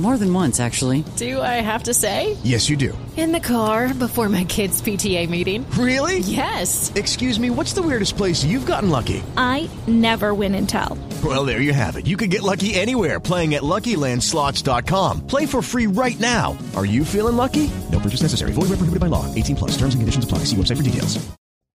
[0.00, 1.04] More than once, actually.
[1.16, 2.38] Do I have to say?
[2.42, 2.96] Yes, you do.
[3.18, 5.70] In the car before my kids' PTA meeting.
[5.72, 6.20] Really?
[6.20, 6.90] Yes.
[6.94, 9.22] Excuse me, what's the weirdest place you've gotten lucky?
[9.36, 10.96] I never win and tell.
[11.22, 12.06] Well, there you have it.
[12.06, 15.26] You can get lucky anywhere playing at LuckyLandSlots.com.
[15.26, 16.56] Play for free right now.
[16.74, 17.70] Are you feeling lucky?
[17.92, 18.52] No purchase necessary.
[18.52, 19.26] Void where prohibited by law.
[19.34, 19.72] 18 plus.
[19.72, 20.38] Terms and conditions apply.
[20.44, 21.18] See website for details.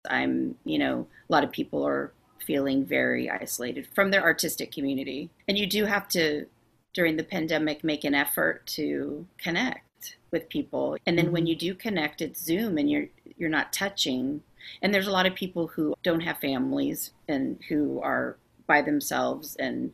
[0.09, 2.11] I'm, you know, a lot of people are
[2.47, 5.29] feeling very isolated from their artistic community.
[5.47, 6.47] And you do have to,
[6.95, 10.97] during the pandemic, make an effort to connect with people.
[11.07, 11.49] And then when mm-hmm.
[11.49, 14.43] you do connect, it's Zoom and you're you're not touching.
[14.81, 19.57] And there's a lot of people who don't have families and who are by themselves
[19.57, 19.93] and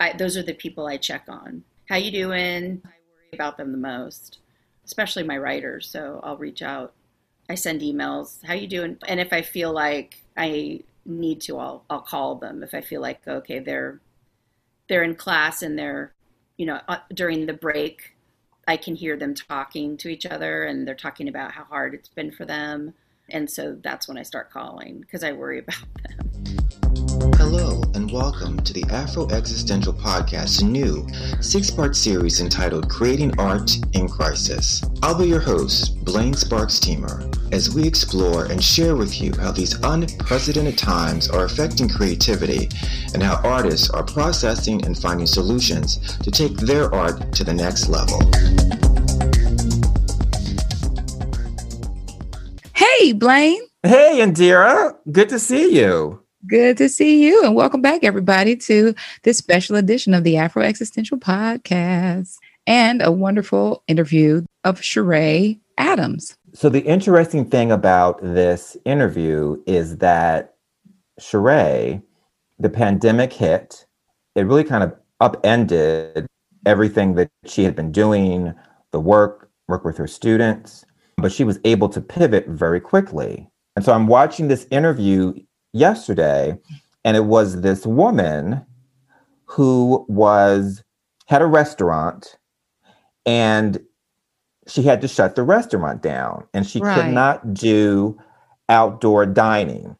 [0.00, 1.64] I, those are the people I check on.
[1.88, 2.80] How you doing?
[2.84, 4.38] I worry about them the most,
[4.84, 5.88] especially my writers.
[5.88, 6.94] So I'll reach out.
[7.48, 8.44] I send emails.
[8.44, 8.98] How you doing?
[9.08, 12.62] And if I feel like I need to, I'll I'll call them.
[12.62, 14.00] If I feel like okay, they're
[14.88, 16.12] they're in class and they're
[16.58, 18.14] you know uh, during the break,
[18.66, 22.10] I can hear them talking to each other and they're talking about how hard it's
[22.10, 22.92] been for them.
[23.30, 27.32] And so that's when I start calling because I worry about them.
[27.36, 31.06] Hello, and welcome to the Afro Existential Podcast's new
[31.40, 34.82] six part series entitled Creating Art in Crisis.
[35.02, 39.52] I'll be your host, Blaine Sparks Teamer, as we explore and share with you how
[39.52, 42.68] these unprecedented times are affecting creativity
[43.14, 47.88] and how artists are processing and finding solutions to take their art to the next
[47.88, 48.20] level.
[52.74, 53.62] Hey, Blaine.
[53.82, 54.94] Hey, Indira.
[55.10, 56.22] Good to see you.
[56.46, 57.44] Good to see you.
[57.44, 58.94] And welcome back, everybody, to
[59.24, 66.36] this special edition of the Afro Existential Podcast and a wonderful interview of Che'Rae Adams.
[66.54, 70.54] So, the interesting thing about this interview is that
[71.20, 72.00] Che'Rae,
[72.60, 73.84] the pandemic hit,
[74.36, 76.28] it really kind of upended
[76.66, 78.54] everything that she had been doing,
[78.92, 80.84] the work, work with her students,
[81.16, 83.48] but she was able to pivot very quickly.
[83.74, 85.34] And so I'm watching this interview
[85.78, 86.58] yesterday,
[87.04, 88.64] and it was this woman
[89.46, 90.82] who was
[91.26, 92.36] had a restaurant
[93.26, 93.78] and
[94.66, 96.94] she had to shut the restaurant down and she Right.
[96.94, 98.18] could not do
[98.68, 99.96] outdoor dining.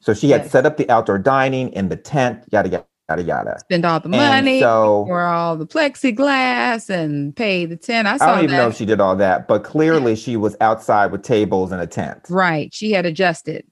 [0.00, 0.50] So she had Yes.
[0.50, 3.58] set up the outdoor dining in the tent, yada yada yada yada.
[3.60, 8.06] Spend all the And money so- for all the plexiglass and pay the 10.
[8.06, 8.62] I saw I don't even that.
[8.62, 11.86] know if she did all that, but clearly she was outside with tables and a
[11.86, 12.20] tent.
[12.30, 12.72] right.
[12.72, 13.64] She had adjusted.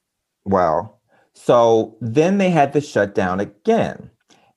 [0.44, 0.99] Well,
[1.44, 4.10] so then they had to shut down again.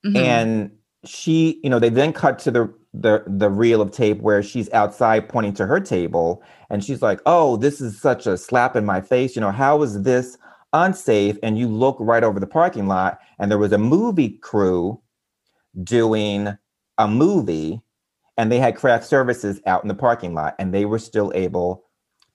[0.06, 0.16] Mhm.
[0.18, 0.72] And
[1.06, 4.72] she, you know, they then cut to the the the reel of tape where she's
[4.72, 8.86] outside pointing to her table and she's like, "Oh, this is such a slap in
[8.86, 9.36] my face.
[9.36, 10.38] You know, how is this
[10.74, 15.00] unsafe?" And you look right over the parking lot and there was a movie crew
[15.84, 16.56] doing
[16.98, 17.82] a movie
[18.38, 21.86] and they had craft services out in the parking lot and they were still able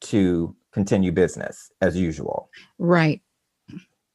[0.00, 2.48] to continue business as usual.
[2.78, 3.20] right.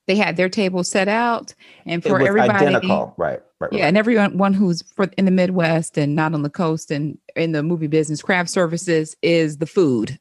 [0.07, 1.53] They had their table set out,
[1.85, 3.39] and for everybody, identical, right?
[3.59, 3.71] Right.
[3.71, 3.87] Yeah, right.
[3.87, 7.63] and everyone who's for in the Midwest and not on the coast and in the
[7.63, 10.19] movie business, craft services is the food.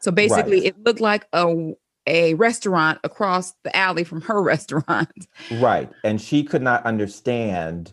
[0.00, 0.66] So basically, Right.
[0.66, 1.72] it looked like a
[2.06, 5.28] a restaurant across the alley from her restaurant.
[5.52, 5.88] Right.
[6.02, 7.92] And she could not understand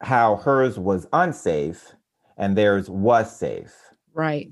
[0.00, 1.92] how hers was unsafe
[2.38, 3.74] and theirs was safe.
[4.14, 4.50] Right.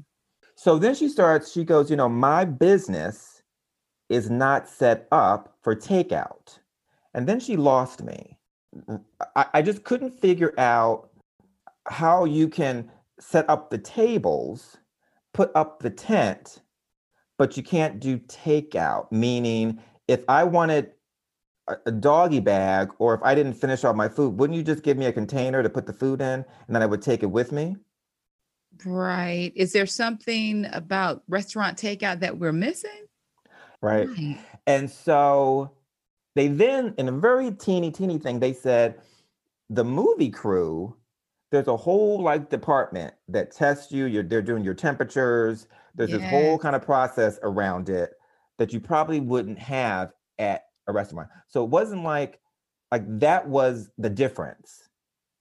[0.57, 3.38] So then she starts, she goes, you know, my business
[4.09, 6.59] is not set up for takeout.
[7.15, 8.39] And then she lost me.
[8.89, 9.03] Mm,
[9.37, 11.11] I, I just couldn't figure out
[11.87, 14.77] how you can set up the tables,
[15.33, 16.63] put up the tent,
[17.37, 19.11] but you can't do takeout.
[19.11, 20.93] Meaning, if I wanted
[21.69, 24.83] a, a doggy bag or if I didn't finish all my food, wouldn't you just
[24.83, 27.31] give me a container to put the food in and then I would take it
[27.31, 27.77] with me?
[28.85, 29.53] Right.
[29.57, 33.07] Is there something about restaurant takeout that we're missing?
[33.81, 34.09] Right.
[34.09, 34.39] Right.
[34.67, 35.73] And so
[36.35, 39.01] they then, in a very teeny, teeny thing, they said
[39.71, 40.97] the movie crew,
[41.51, 44.05] there's a whole like department that tests you.
[44.07, 45.67] You're they're doing your temperatures.
[45.95, 48.13] There's this whole kind of process around it
[48.59, 51.29] that you probably wouldn't have at a restaurant.
[51.49, 52.39] So it wasn't like
[52.93, 54.89] like that was the difference.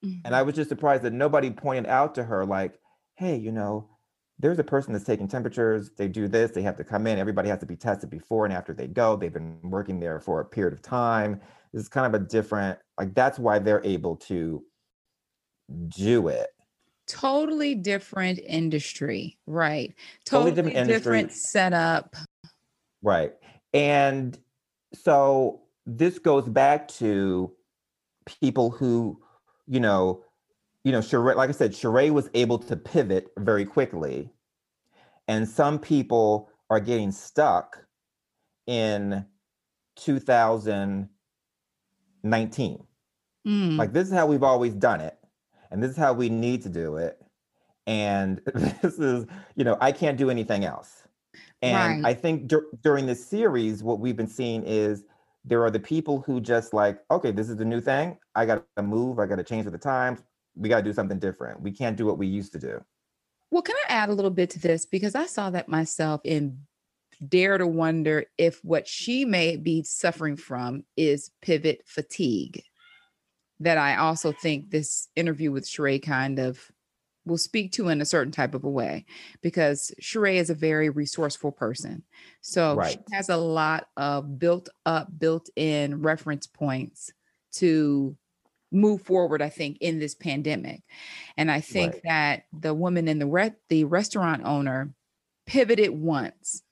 [0.04, 0.45] And I mm-hmm.
[0.45, 2.80] was just surprised that nobody pointed out to her, like,
[3.16, 3.90] hey, you know,
[4.39, 5.92] there's a person that's taking temperatures.
[5.98, 6.51] They do this.
[6.51, 7.18] They have to come in.
[7.18, 9.16] Everybody has to be tested before and after they go.
[9.16, 11.42] They've been working there for a period of time.
[11.74, 14.63] This is kind of a different, like, that's why they're able to
[15.89, 16.50] do it.
[17.07, 19.94] totally different industry, right?
[20.25, 22.16] Totally Totally, different different, setup.
[23.01, 23.33] Right.
[23.74, 24.38] And
[24.94, 27.51] so this goes back to
[28.25, 29.19] people who,
[29.68, 30.24] you know,
[30.88, 34.30] you know, Che'Rae, like I said, Che'Rae was able to pivot very quickly.
[35.28, 37.84] And some people are getting stuck
[38.68, 39.25] in
[39.98, 41.10] 2019.
[43.45, 45.18] Mm, Like this is how we've always done it.
[45.72, 47.22] And this is how we need to do it.
[47.86, 48.40] And
[48.81, 49.25] this is,
[49.57, 51.04] you know, I can't do anything else.
[51.62, 52.12] And Right.
[52.12, 55.04] I think dur- during this series, what we've been seeing is
[55.44, 58.18] there are the people who just like, okay, this is the new thing.
[58.36, 59.19] I got to move.
[59.19, 60.24] I got to change with the times.
[60.57, 61.62] We got to do something different.
[61.62, 62.83] We can't do what we used to do.
[63.51, 64.86] Well, can I add a little bit to this?
[64.86, 66.59] Because I saw that myself and
[67.27, 72.62] dare to wonder if what she may be suffering from is pivot fatigue.
[73.59, 76.71] That I also think this interview with Che'Rae kind of
[77.25, 79.06] will speak to in a certain type of a way
[79.42, 82.04] because Che'Rae is a very resourceful person.
[82.42, 82.92] So Right.
[82.92, 87.12] she has a lot of built up, built in reference points
[87.54, 88.15] to
[88.72, 90.81] move forward, I think, in this pandemic.
[91.38, 92.04] And I think Right.
[92.04, 94.94] that the woman in the re- the restaurant owner
[95.46, 96.64] pivoted once,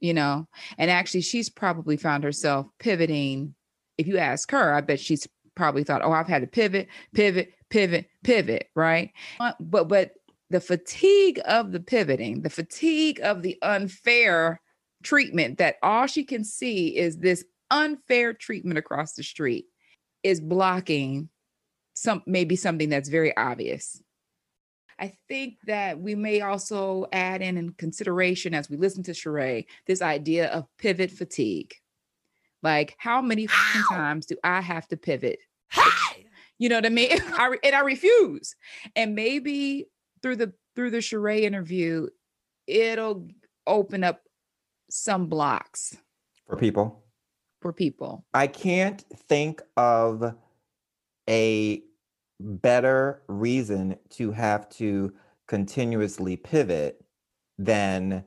[0.00, 0.48] you know,
[0.78, 3.54] and actually she's probably found herself pivoting.
[3.98, 7.52] If you ask her, I bet she's probably thought, "Oh, I've had to pivot, pivot,
[7.70, 9.12] pivot, pivot," right?
[9.40, 10.12] Uh, But but
[10.50, 14.60] the fatigue of the pivoting, the fatigue of the unfair
[15.02, 19.66] treatment that all she can see is this unfair treatment across the street
[20.22, 21.28] is blocking
[21.94, 24.02] some maybe something that's very obvious.
[24.98, 29.66] I think that we may also add in in consideration as we listen to Che'Rae
[29.86, 31.74] this idea of pivot fatigue.
[32.62, 35.40] Like, how many fucking times do I have to pivot?
[36.58, 37.18] You know what I mean?
[37.38, 38.54] I, re- and I refuse.
[38.94, 39.86] And maybe
[40.22, 42.06] through the through the Che'Rae interview,
[42.68, 43.26] it'll
[43.66, 44.22] open up
[44.88, 45.96] some blocks
[46.46, 47.01] For people,
[47.62, 48.24] for people.
[48.34, 50.34] I can't think of
[51.28, 51.82] a
[52.40, 55.12] better reason to have to
[55.46, 57.04] continuously pivot
[57.58, 58.24] than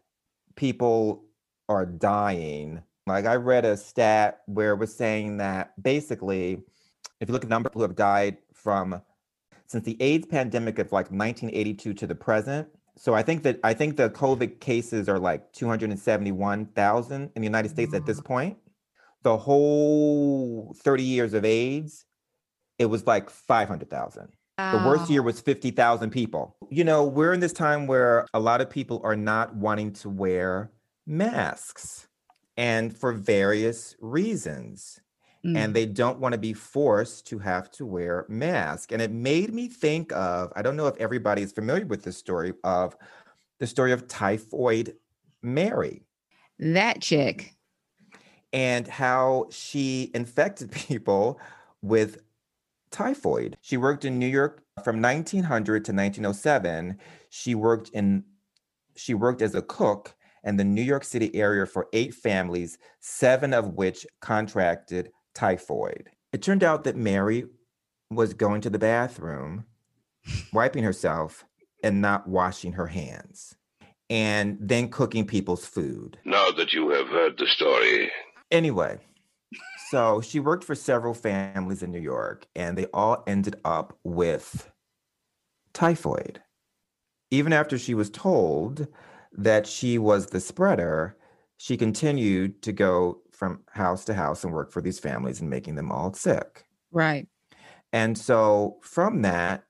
[0.55, 1.25] people
[1.67, 2.81] are dying.
[3.07, 6.63] Like I read a stat where it was saying that basically,
[7.19, 9.01] if you look at the number of people who have died from
[9.67, 12.67] since the AIDS pandemic of like 1982 to the present.
[12.97, 17.69] So I think that I think the COVID cases are like 271,000 in the United
[17.69, 18.25] States at this mm.
[18.25, 18.57] point.
[19.25, 22.05] The whole 30 years of AIDS,
[22.77, 24.27] it was like 500,000.
[24.59, 26.55] The worst year was 50,000 people.
[26.69, 30.11] You know, we're in this time where a lot of people are not wanting to
[30.11, 30.69] wear
[31.07, 32.07] masks
[32.55, 35.01] and for various reasons.
[35.43, 35.57] Mm.
[35.57, 38.93] And they don't want to be forced to have to wear masks.
[38.93, 42.15] And it made me think of, I don't know if everybody is familiar with this
[42.15, 42.95] story of
[43.59, 44.93] the story of typhoid
[45.41, 46.03] Mary
[46.59, 47.54] that chick.
[48.55, 51.39] And how she infected people
[51.81, 52.21] with
[52.89, 53.57] typhoid.
[53.61, 56.97] She worked in New York from 1900 to 1907.
[57.29, 58.23] She worked in
[58.97, 60.15] she worked as a cook
[60.45, 66.09] in the New York City area for eight families, seven of which contracted typhoid.
[66.31, 67.43] It turned out that Mary
[68.09, 69.65] was going to the bathroom,
[70.53, 71.43] wiping herself
[71.83, 73.57] and not washing her hands,
[74.09, 76.17] and then cooking people's food.
[76.23, 78.09] Now that you have heard the story,
[78.51, 78.99] Anyway,
[79.89, 84.71] so she worked for several families in New York, and they all ended up with
[85.73, 86.41] typhoid.
[87.31, 88.87] Even after she was told
[89.31, 91.17] that she was the spreader,
[91.57, 95.75] she continued to go from house to house and work for these families and making
[95.75, 96.65] them all sick.
[96.91, 97.27] Right.
[97.91, 99.65] And so from that,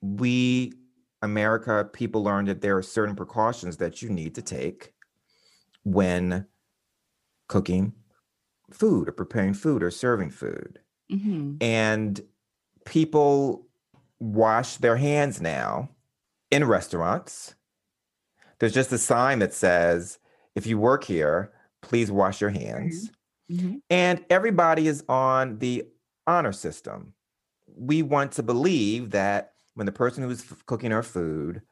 [0.00, 0.72] we,
[1.22, 4.92] America, people learned that there are certain precautions that you need to take
[5.84, 6.46] when
[7.48, 7.92] cooking
[8.70, 10.80] food or preparing food or serving food.
[11.10, 12.20] hmm And
[12.84, 13.66] people
[14.20, 15.90] wash their hands now
[16.50, 17.54] in restaurants.
[18.58, 20.18] There's just a sign that says,
[20.54, 21.52] if you work here,
[21.82, 23.10] please wash your hands.
[23.50, 23.80] Mhm.
[23.90, 25.86] And everybody is on the
[26.26, 27.14] honor system.
[27.66, 31.62] We want to believe that when the person who's f- cooking our food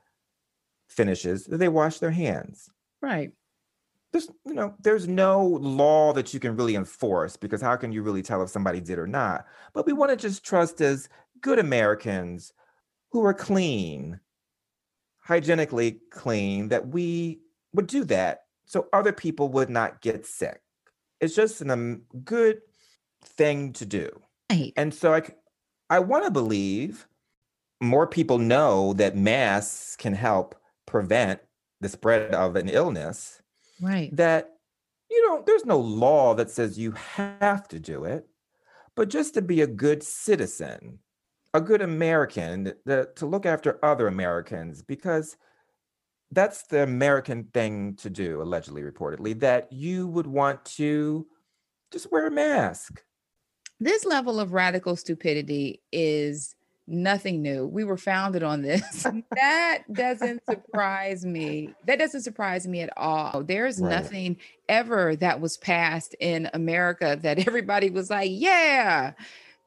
[0.88, 2.68] finishes, that they wash their hands.
[3.00, 3.32] Right.
[4.12, 8.02] There's, you know, there's no law that you can really enforce because how can you
[8.02, 9.47] really tell if somebody did or not?
[9.73, 11.09] But we want to just trust as
[11.40, 12.52] good Americans
[13.11, 14.21] who are clean,
[15.21, 17.40] hygienically clean, that we
[17.73, 20.61] would do that so other people would not get sick.
[21.21, 22.62] It's just a um, good
[23.25, 24.11] thing to do.
[24.50, 24.73] Right.
[24.76, 25.23] And so i
[25.90, 27.07] i want to believe
[27.83, 30.54] more people know that masks can help
[30.87, 31.40] prevent
[31.81, 33.41] the spread of an illness,
[33.82, 34.14] right?
[34.16, 34.48] That
[35.10, 38.26] you know, there's no law that says you have to do it,
[38.96, 41.00] but just to be a good citizen,
[41.52, 45.36] a good American, the, to look after other Americans, because
[46.30, 51.26] that's the American thing to do, allegedly, reportedly, that you would want to
[51.92, 53.02] just wear a mask.
[53.78, 56.54] This level of radical stupidity is
[56.86, 57.66] nothing new.
[57.66, 59.06] We were founded on this.
[59.34, 61.74] that doesn't surprise me.
[61.86, 63.42] That doesn't surprise me at all.
[63.44, 63.90] There's right.
[63.90, 64.36] nothing
[64.68, 69.12] ever that was passed in America that everybody was like, yeah.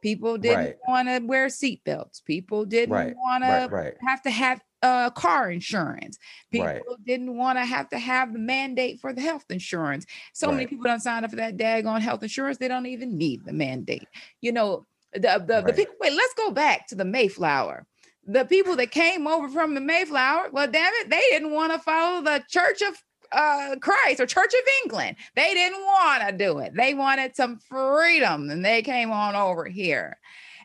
[0.01, 0.75] People didn't right.
[0.87, 2.23] want to wear seatbelts.
[2.23, 3.15] People didn't right.
[3.15, 6.19] want to have to have uh, car insurance.
[6.51, 6.81] People right.
[7.07, 10.05] didn't want to have to have the mandate for the health insurance.
[10.33, 10.57] So right.
[10.57, 12.59] many people don't sign up for that daggone health insurance.
[12.59, 14.07] They don't even need the mandate.
[14.41, 15.65] You know, the the, right.
[15.65, 15.95] the people.
[15.99, 17.85] Wait, let's go back to the Mayflower.
[18.27, 20.49] The people that came over from the Mayflower.
[20.51, 22.95] Well, damn it, they didn't want to follow the Church of
[23.31, 25.17] uh, Christ or Church of England.
[25.35, 26.73] They didn't want to do it.
[26.75, 30.17] They wanted some freedom, and they came on over here.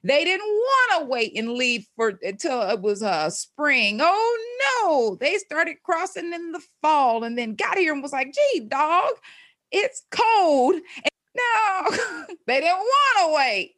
[0.02, 4.00] They didn't want to wait and leave for until it was uh, spring.
[4.00, 4.38] Oh
[4.82, 8.60] no, they started crossing in the fall and then got here and was like, "Gee,
[8.60, 9.12] dog,
[9.70, 13.74] it's cold." And no, they didn't want to wait.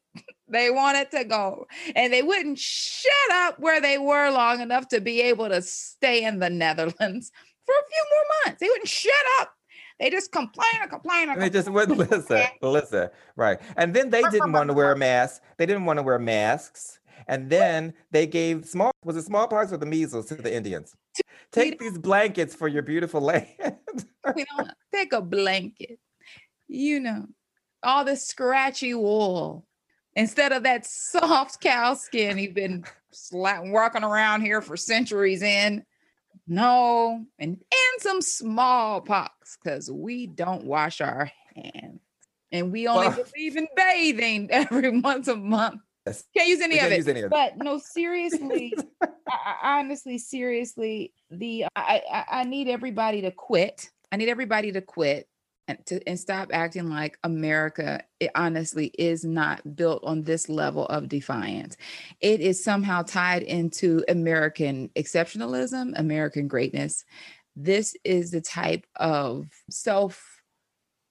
[0.52, 1.66] They wanted to go,
[1.96, 6.24] and they wouldn't shut up where they were long enough to be able to stay
[6.24, 7.32] in the Netherlands
[7.66, 8.60] for a few more months.
[8.60, 9.54] They wouldn't shut up
[10.02, 11.30] they just complain and complain.
[11.30, 12.42] And they just wouldn't listen.
[12.62, 13.08] listen.
[13.36, 13.60] Right.
[13.76, 15.42] And then they didn't want to wear a mask.
[15.58, 16.98] They didn't want to wear masks.
[17.28, 20.96] And then they gave small was it smallpox or the measles to the Indians?
[21.52, 24.06] Take these blankets for your beautiful land.
[24.34, 26.00] we don't take a blanket.
[26.66, 27.26] You know,
[27.84, 29.64] all this scratchy wool
[30.14, 32.84] instead of that soft cow skin he's been
[33.32, 35.84] walking around here for centuries in.
[36.46, 42.00] No, and and some smallpox because we don't wash our hands,
[42.50, 45.80] and we only well, believe in bathing every once a month.
[46.06, 46.24] Yes.
[46.36, 47.06] Can't use any, of it.
[47.06, 53.22] Any of but no, seriously, I, I, honestly, seriously, the I, I I need everybody
[53.22, 53.90] to quit.
[54.10, 55.28] I need everybody to quit
[55.68, 60.86] and to and stop acting like America it honestly is not built on this level
[60.86, 61.76] of defiance.
[62.20, 67.04] It is somehow tied into American exceptionalism, American greatness.
[67.54, 70.40] This is the type of self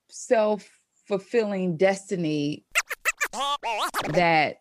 [0.10, 0.70] self
[1.08, 2.65] fulfilling destiny
[4.13, 4.58] that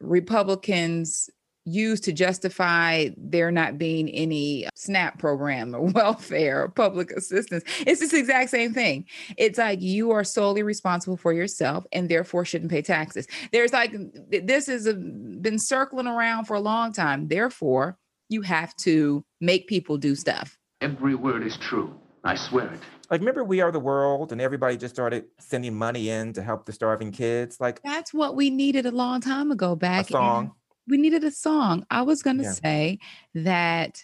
[0.00, 1.30] Republicans
[1.64, 7.64] use to justify there not being any uh, SNAP program or welfare or public assistance.
[7.86, 9.06] It's this exact same thing.
[9.36, 13.26] It's like you are solely responsible for yourself and therefore shouldn't pay taxes.
[13.52, 13.94] There's like
[14.30, 17.28] this has been circling around for a long time.
[17.28, 20.58] Therefore, you have to make people do stuff.
[20.80, 21.98] Every word is true.
[22.24, 22.80] I swear it.
[23.10, 26.64] Like, remember We Are the World, and everybody just started sending money in to help
[26.64, 27.60] the starving kids.
[27.60, 29.76] Like, that's what we needed a long time ago.
[29.76, 30.44] Back a song.
[30.44, 30.52] In-
[30.86, 31.86] we needed a song.
[31.90, 32.52] I was going to yeah.
[32.52, 32.98] say
[33.34, 34.02] that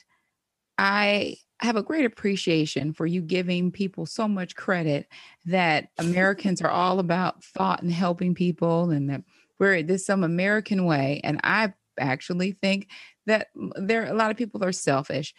[0.79, 5.07] I have a great appreciation for you giving people so much credit
[5.45, 9.23] that Americans are all about thought and helping people and that
[9.59, 11.21] we're this some American way.
[11.23, 12.89] And I actually think
[13.27, 15.35] that there a lot of people are selfish.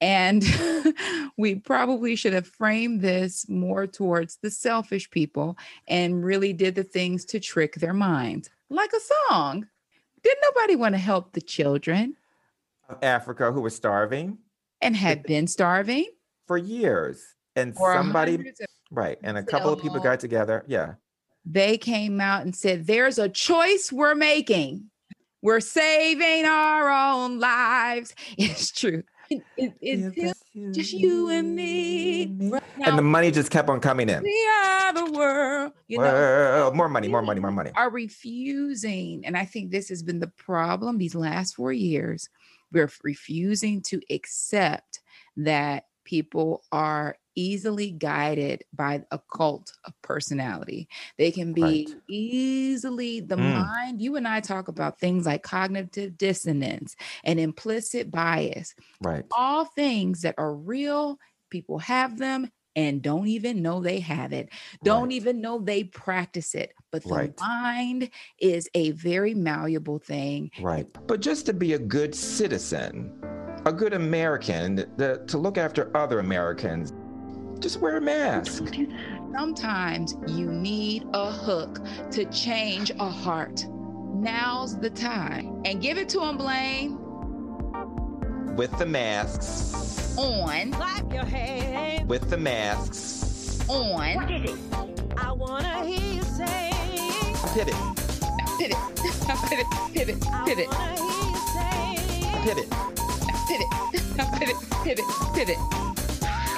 [0.00, 0.44] And
[1.38, 5.56] we probably should have framed this more towards the selfish people
[5.88, 9.66] and really did the things to trick their minds, like a song.
[10.24, 12.16] Did nobody want to help the children?
[12.88, 14.38] Of Africa who were starving
[14.80, 16.06] and had been starving
[16.46, 17.22] for years.
[17.56, 18.52] And for somebody,
[18.90, 19.18] right.
[19.22, 20.64] And a couple of people got together.
[20.66, 20.94] Yeah.
[21.46, 24.90] They came out and said, There's a choice we're making.
[25.40, 28.14] We're saving our own lives.
[28.38, 29.02] It's true.
[29.30, 32.50] It, it, it's just you and me.
[32.50, 34.22] Right and the money just kept on coming in.
[34.22, 35.72] We are the world.
[35.88, 37.70] You know, more money, more money, more money.
[37.74, 42.28] Are refusing, and I think this has been the problem these last four years.
[42.72, 45.00] We're refusing to accept
[45.36, 50.88] that people are easily guided by a cult of personality.
[51.18, 51.88] They can be right.
[52.08, 53.60] easily the mm.
[53.60, 54.00] mind.
[54.00, 58.74] You and I talk about things like cognitive dissonance and implicit bias.
[59.02, 59.24] Right.
[59.30, 61.18] All things that are real,
[61.50, 64.48] people have them and don't even know they have it,
[64.82, 65.12] don't right.
[65.12, 66.72] even know they practice it.
[66.90, 67.40] But the right.
[67.40, 68.10] mind
[68.40, 70.50] is a very malleable thing.
[70.60, 70.86] Right.
[71.06, 73.12] But just to be a good citizen,
[73.66, 76.92] a good American, the, to look after other Americans,
[77.64, 78.74] just wear a mask.
[79.32, 81.80] Sometimes you need a hook
[82.10, 83.66] to change a heart.
[84.12, 85.62] Now's the time.
[85.64, 86.98] And give it to him, Blaine.
[88.54, 90.72] with the masks on.
[90.72, 94.14] Clap your hands with the masks on.
[94.14, 94.58] What is it?
[95.16, 96.70] I wanna hear you say.
[97.54, 97.74] Pivot.
[97.74, 98.76] Now pivot.
[99.26, 99.66] Now pivot.
[99.94, 100.20] Pivot.
[100.44, 100.68] Pivot.
[100.70, 101.86] I wanna hear you say.
[102.44, 102.70] Pivot.
[102.70, 104.16] Now pivot.
[104.18, 104.56] Now pivot.
[104.84, 105.04] Pivot.
[105.34, 105.93] Pivot.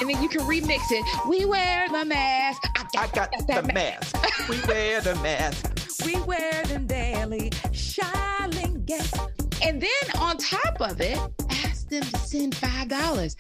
[0.01, 1.05] And then you can remix it.
[1.29, 2.63] We wear the mask.
[2.77, 4.17] I I got the mask.
[4.49, 5.73] We wear the mask.
[6.05, 7.51] We wear them daily.
[7.73, 9.19] Shiling guests.
[9.63, 11.19] And then on top of it,
[11.65, 13.35] ask them to send five dollars.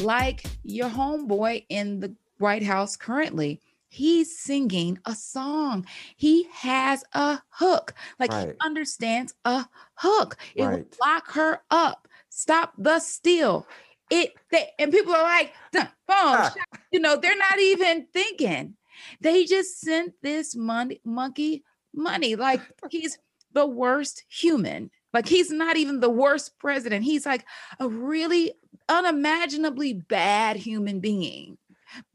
[0.00, 3.60] Like your homeboy in the White House currently.
[3.88, 5.86] He's singing a song.
[6.16, 7.92] He has a hook.
[8.18, 10.36] Like he understands a hook.
[10.54, 10.96] It will Right.
[11.04, 12.08] lock her up.
[12.30, 13.66] Stop the steal.
[14.10, 16.56] It they, and people are like, "Dun, boom, shot."
[16.92, 18.74] you know, they're not even thinking.
[19.20, 22.36] They just sent this money monkey money.
[22.36, 22.60] Like
[22.90, 23.18] he's
[23.52, 24.90] the worst human.
[25.12, 27.04] Like he's not even the worst president.
[27.04, 27.44] He's like
[27.80, 28.52] a really
[28.88, 31.58] unimaginably bad human being,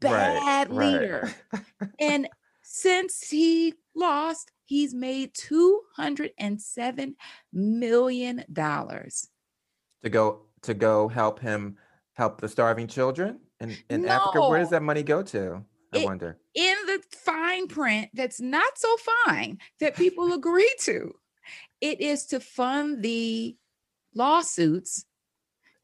[0.00, 0.92] bad right.
[0.92, 1.34] leader.
[1.98, 2.28] and
[2.62, 7.14] since he lost, he's made $207
[7.52, 8.44] million.
[8.46, 11.76] To go to go help him
[12.14, 14.48] help the starving children in, in Africa.
[14.48, 15.64] Where does that money go to?
[15.94, 16.38] I It- wonder.
[16.54, 21.14] in the fine print that's not so fine that people agree to.
[21.80, 23.56] It is to fund the
[24.14, 25.04] lawsuits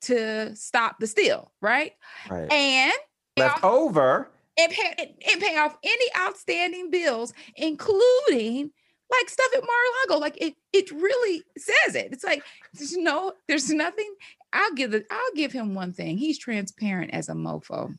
[0.02, 1.92] to stop the steal, right?
[2.30, 2.50] Right.
[2.52, 2.92] And
[3.36, 4.30] Left over.
[4.58, 8.70] and pay, and pay off any outstanding bills, including
[9.10, 10.20] like stuff at Mar-a-Lago.
[10.20, 12.12] Like it, it really says it.
[12.12, 12.42] It's like
[12.74, 14.12] there's no, there's nothing.
[14.52, 16.18] I'll give the, I'll give him one thing.
[16.18, 17.96] He's transparent as a mofo.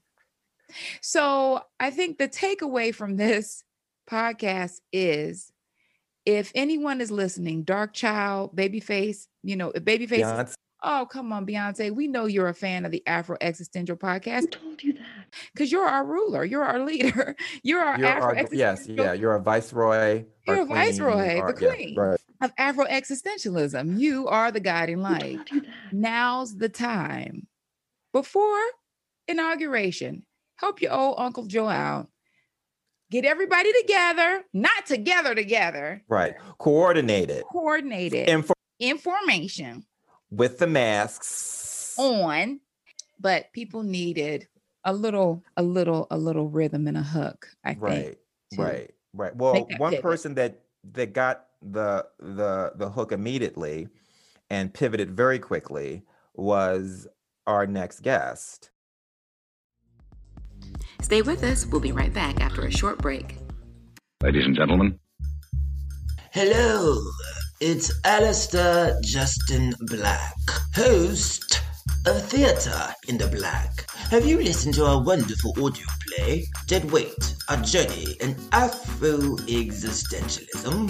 [1.02, 3.64] So I think the takeaway from this
[4.10, 5.52] podcast is
[6.26, 10.22] if anyone is listening, Darkchild, Babyface, you know, if Babyface.
[10.22, 10.54] Beyonce.
[10.82, 11.94] Oh, come on, Beyonce.
[11.94, 14.42] We know you're a fan of the Afro Existential podcast.
[14.42, 15.36] Who told you that?
[15.54, 19.36] Because you're our ruler, you're our leader, you're our You're Afro our, yes, yeah, you're
[19.36, 20.24] a viceroy.
[20.48, 22.19] You're our a viceroy, or- the yeah, queen right.
[22.42, 24.00] Of Afro existentialism.
[24.00, 25.40] You are the guiding light.
[25.92, 27.48] Now's the time.
[28.14, 28.60] Before
[29.28, 30.26] inauguration,
[30.56, 32.08] help your old Uncle Joe out.
[33.12, 36.36] Get everybody together, not together, together, Right.
[36.60, 37.44] Coordinated.
[37.52, 39.84] coordinated Info information
[40.30, 41.96] with the masks.
[41.98, 42.60] on,
[43.20, 44.48] but people needed
[44.86, 47.48] a little, a little, a little rhythm and a hook.
[47.64, 47.82] I think.
[47.82, 48.18] Right.
[48.58, 48.92] Right.
[49.14, 49.36] Right.
[49.36, 50.04] Well, one pivot.
[50.04, 50.62] person that
[50.94, 53.88] that got the the the hook immediately
[54.50, 57.08] and pivoted very quickly was
[57.46, 58.72] our next guest.
[61.02, 61.66] Stay with us.
[61.66, 63.38] We'll be right back after a short break.
[64.22, 65.00] Ladies and gentlemen,
[66.32, 66.98] Hello,
[67.60, 70.36] it's Alistair Justin Black,
[70.76, 71.62] host
[72.06, 73.90] of Theatre in the Black.
[74.12, 79.18] Have you listened to our wonderful audio play, Dead Weight, A Journey in Afro
[79.48, 80.90] Existentialism?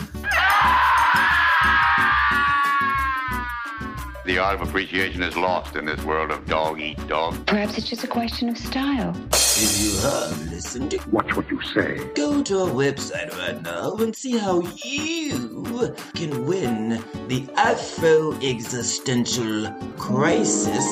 [4.25, 7.33] the art of appreciation is lost in this world of dog eat dog.
[7.47, 9.15] Perhaps it's just a question of style.
[9.31, 11.99] If you have listened, Watch what you say.
[12.13, 19.71] go to our website right now and see how you can win the Afro Existential
[19.97, 20.85] Crisis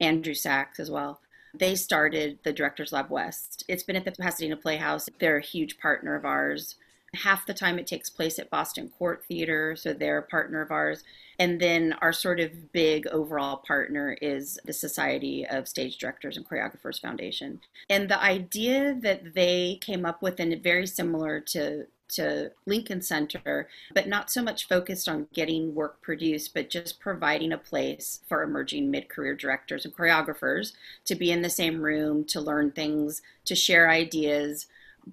[0.00, 1.20] Andrew Sachs as well.
[1.52, 3.64] They started the Directors Lab West.
[3.68, 5.08] It's been at the Pasadena Playhouse.
[5.18, 6.76] They're a huge partner of ours.
[7.12, 10.70] Half the time it takes place at Boston Court Theater, so they're a partner of
[10.70, 11.02] ours.
[11.40, 16.48] And then our sort of big overall partner is the Society of Stage Directors and
[16.48, 17.60] Choreographers Foundation.
[17.88, 23.68] And the idea that they came up with, and very similar to to Lincoln Center,
[23.94, 28.42] but not so much focused on getting work produced, but just providing a place for
[28.42, 30.72] emerging mid career directors and choreographers
[31.04, 34.66] to be in the same room, to learn things, to share ideas.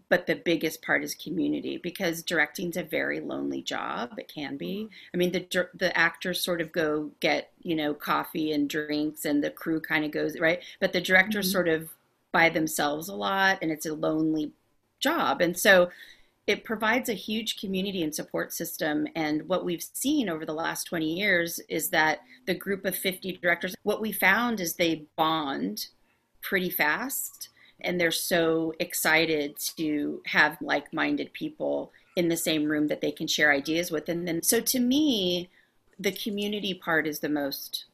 [0.09, 4.15] But the biggest part is community because directing's a very lonely job.
[4.17, 4.89] It can be.
[5.13, 9.41] I mean, the the actors sort of go get you know coffee and drinks, and
[9.43, 10.61] the crew kind of goes right.
[10.81, 11.53] But the directors mm-hmm.
[11.53, 11.89] sort of
[12.33, 14.51] by themselves a lot, and it's a lonely
[14.99, 15.41] job.
[15.41, 15.89] And so
[16.47, 19.05] it provides a huge community and support system.
[19.15, 23.33] And what we've seen over the last 20 years is that the group of 50
[23.41, 25.87] directors, what we found is they bond
[26.41, 27.49] pretty fast
[27.81, 33.11] and they're so excited to have like minded people in the same room that they
[33.11, 34.07] can share ideas with.
[34.07, 35.49] And then, so to me,
[35.99, 37.85] the community part is the most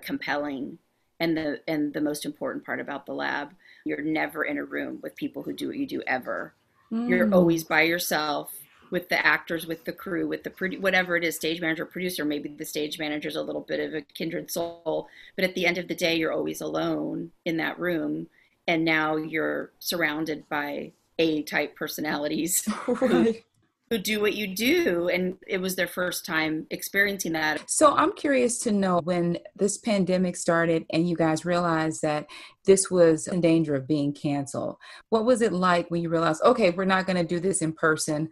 [0.00, 0.78] compelling
[1.18, 3.52] and the and the most important part about the lab.
[3.84, 6.54] You're never in a room with people who do what you do ever
[6.96, 7.08] Mm.
[7.08, 8.52] You're always by yourself
[8.90, 12.24] with the actors, with the crew, with the produ- whatever it is, stage manager, producer.
[12.24, 15.66] Maybe the stage manager is a little bit of a kindred soul, but at the
[15.66, 18.28] end of the day, you're always alone in that room,
[18.66, 23.44] and now you're surrounded by A type personalities right
[23.90, 27.68] who do what you do and it was their first time experiencing that.
[27.70, 32.26] So i'm curious to know when this pandemic started and you guys realized that
[32.64, 34.76] this was in danger of being canceled
[35.10, 37.72] what was it like when you realized okay we're not going to do this in
[37.72, 38.28] person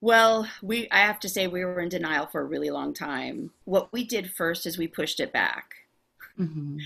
[0.00, 3.50] well we i have to say we were in denial for a really long time.
[3.64, 5.74] What we did first is we pushed it back.
[6.38, 6.78] Mm-hmm.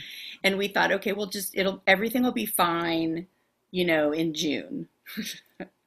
[0.45, 3.27] and we thought okay we'll just it'll everything will be fine
[3.73, 4.87] you know in june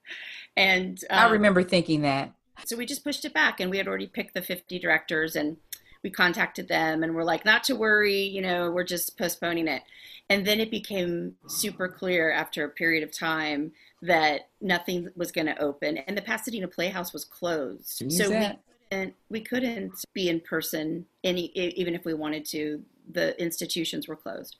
[0.55, 2.31] And um, I remember thinking that.
[2.65, 5.57] So we just pushed it back and we had already picked the 50 directors and
[6.03, 9.83] we contacted them and we're like, not to worry, you know, we're just postponing it.
[10.29, 15.47] And then it became super clear after a period of time that nothing was going
[15.47, 18.11] to open and the Pasadena Playhouse was closed.
[18.11, 18.57] so we
[18.89, 22.81] couldn't, we couldn't be in person any, even if we wanted to.
[23.11, 24.55] The institutions were closed.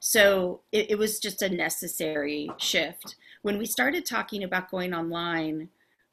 [0.00, 5.68] So it, it was just a necessary shift when we started talking about going online,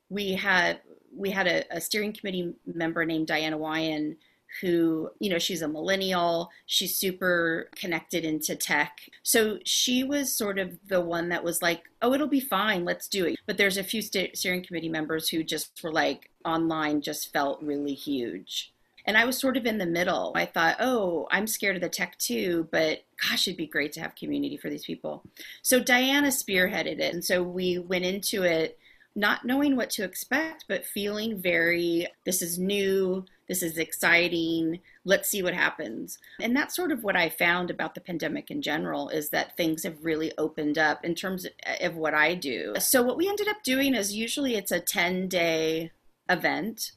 [0.10, 0.82] we had
[1.16, 4.16] we had a, a steering committee member named Diana Wyenn
[4.62, 9.00] who, you know, she's a millennial, she's super connected into tech.
[9.24, 13.08] So she was sort of the one that was like, oh, it'll be fine, let's
[13.08, 13.38] do it.
[13.46, 17.62] But there's a few st- steering committee members who just were like, online just felt
[17.62, 18.74] really huge.
[19.10, 20.34] And I was sort of in the middle.
[20.36, 24.02] I thought, oh, I'm scared of the tech too, but gosh, it'd be great to
[24.02, 25.24] have community for these people.
[25.64, 27.12] So Diana spearheaded it.
[27.16, 28.78] And so we went into it
[29.16, 35.28] not knowing what to expect, but feeling very, this is new, this is exciting, let's
[35.28, 36.20] see what happens.
[36.40, 39.82] And that's sort of what I found about the pandemic in general is that things
[39.82, 41.48] have really opened up in terms
[41.82, 42.76] of what I do.
[42.78, 45.90] So what we ended up doing is usually it's a 10 day
[46.30, 46.92] event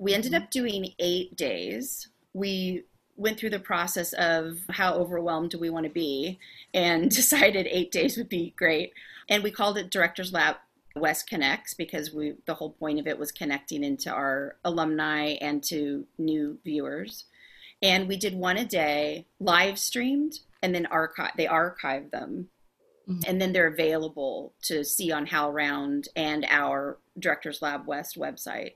[0.00, 2.08] we ended up doing eight days.
[2.32, 2.84] We
[3.16, 6.38] went through the process of how overwhelmed do we want to be
[6.72, 8.94] and decided eight days would be great.
[9.28, 10.56] And we called it Directors Lab
[10.96, 15.62] West Connects because we the whole point of it was connecting into our alumni and
[15.64, 17.26] to new viewers.
[17.82, 22.48] And we did one a day, live streamed, and then archive they archive them.
[23.06, 23.20] Mm-hmm.
[23.26, 28.72] And then they're available to see on HowlRound and our Directors Lab West website.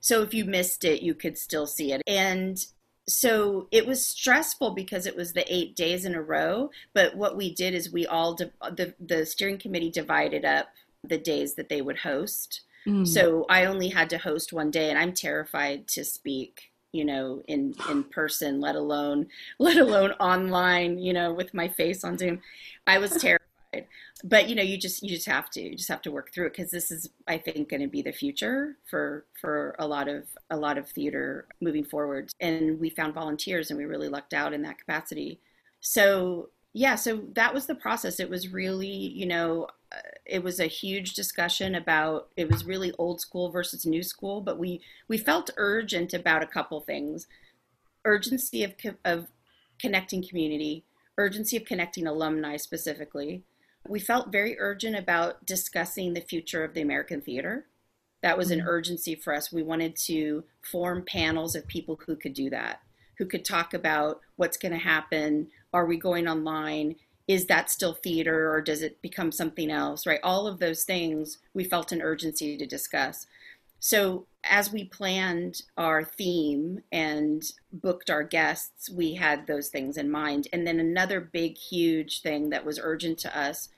[0.00, 2.02] So if you missed it, you could still see it.
[2.06, 2.64] And
[3.08, 6.70] so it was stressful because it was the eight days in a row.
[6.94, 10.68] But what we did is we all, the, the steering committee divided up
[11.02, 12.62] the days that they would host.
[12.86, 13.06] Mm.
[13.06, 17.42] So I only had to host one day, and I'm terrified to speak you know
[17.46, 19.26] in in person let alone
[19.58, 22.40] let alone online you know with my face on zoom
[22.86, 23.44] i was terrified
[24.24, 26.46] but you know you just you just have to you just have to work through
[26.46, 30.08] it because this is i think going to be the future for for a lot
[30.08, 32.30] of a lot of theater moving forward.
[32.40, 35.40] And we found volunteers and we really lucked out in that capacity.
[35.80, 38.20] So yeah so that was the process.
[38.20, 42.92] It was really you know uh, it was a huge discussion about it was really
[42.98, 47.26] old school versus new school but we we felt urgent about a couple things.
[48.04, 49.28] Urgency of of
[49.78, 50.84] connecting community
[51.18, 53.42] urgency of connecting alumni specifically
[53.86, 57.66] we felt very urgent about discussing the future of the American theater.
[58.22, 58.68] That was an mm-hmm.
[58.68, 59.52] urgency for us.
[59.52, 62.80] We wanted to form panels of people who could do that,
[63.18, 65.48] who could talk about what's going to happen.
[65.72, 66.96] Are we going online?
[67.28, 70.06] Is that still theater or does it become something else?
[70.06, 70.20] Right?
[70.22, 73.26] All of those things we felt an urgency to discuss.
[73.80, 80.10] So, as we planned our theme and booked our guests, we had those things in
[80.10, 80.48] mind.
[80.52, 83.68] And then another big, huge thing that was urgent to us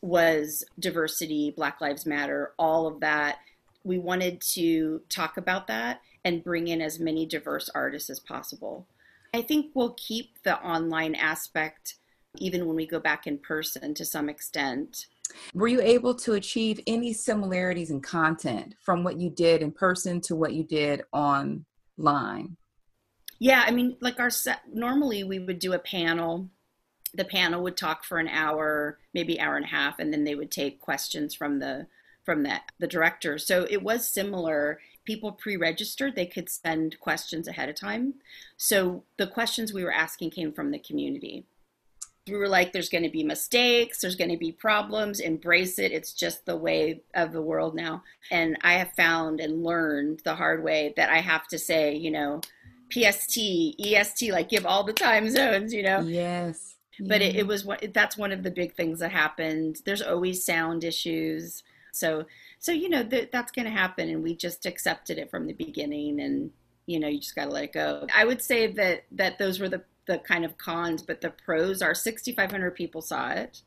[0.00, 3.38] was diversity, Black Lives Matter, all of that.
[3.84, 8.86] We wanted to talk about that and bring in as many diverse artists as possible.
[9.34, 11.94] I think we'll keep the online aspect
[12.36, 15.06] even when we go back in person to some extent.
[15.54, 20.20] Were you able to achieve any similarities in content from what you did in person
[20.22, 22.56] to what you did online?
[23.38, 26.48] Yeah, I mean, like our set, normally we would do a panel.
[27.14, 30.34] The panel would talk for an hour, maybe hour and a half, and then they
[30.34, 31.86] would take questions from the
[32.24, 33.38] from the, the director.
[33.38, 34.80] So it was similar.
[35.04, 38.14] People pre-registered; they could send questions ahead of time.
[38.56, 41.46] So the questions we were asking came from the community
[42.28, 45.92] we were like, there's going to be mistakes, there's going to be problems, embrace it.
[45.92, 48.02] It's just the way of the world now.
[48.30, 52.10] And I have found and learned the hard way that I have to say, you
[52.10, 52.40] know,
[52.90, 53.38] PST,
[53.78, 56.00] EST, like give all the time zones, you know?
[56.00, 56.76] Yes.
[57.00, 59.80] But it, it was what that's one of the big things that happened.
[59.84, 61.62] There's always sound issues.
[61.92, 62.24] So,
[62.58, 64.08] so you know, th- that's going to happen.
[64.08, 66.50] And we just accepted it from the beginning and,
[66.86, 68.06] you know, you just got to let it go.
[68.14, 71.80] I would say that, that those were the the kind of cons, but the pros
[71.82, 73.62] are 6,500 people saw it.